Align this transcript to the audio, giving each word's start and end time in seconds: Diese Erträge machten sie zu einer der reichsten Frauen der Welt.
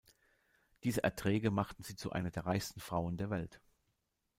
Diese 0.83 1.03
Erträge 1.03 1.51
machten 1.51 1.83
sie 1.83 1.95
zu 1.95 2.11
einer 2.11 2.31
der 2.31 2.47
reichsten 2.47 2.79
Frauen 2.79 3.17
der 3.17 3.29
Welt. 3.29 3.61